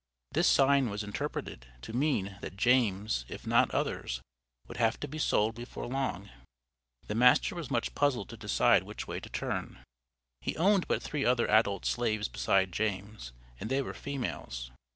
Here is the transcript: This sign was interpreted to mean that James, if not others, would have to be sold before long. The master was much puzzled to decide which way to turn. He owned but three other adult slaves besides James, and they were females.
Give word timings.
This 0.31 0.47
sign 0.47 0.89
was 0.89 1.03
interpreted 1.03 1.67
to 1.83 1.93
mean 1.93 2.39
that 2.41 2.57
James, 2.57 3.23
if 3.27 3.45
not 3.45 3.69
others, 3.69 4.19
would 4.67 4.77
have 4.77 4.99
to 5.01 5.07
be 5.07 5.19
sold 5.19 5.53
before 5.53 5.85
long. 5.85 6.31
The 7.05 7.13
master 7.13 7.53
was 7.53 7.69
much 7.69 7.93
puzzled 7.93 8.29
to 8.29 8.35
decide 8.37 8.81
which 8.81 9.07
way 9.07 9.19
to 9.19 9.29
turn. 9.29 9.83
He 10.41 10.57
owned 10.57 10.87
but 10.87 11.03
three 11.03 11.23
other 11.23 11.47
adult 11.47 11.85
slaves 11.85 12.27
besides 12.29 12.71
James, 12.71 13.31
and 13.59 13.69
they 13.69 13.83
were 13.83 13.93
females. 13.93 14.71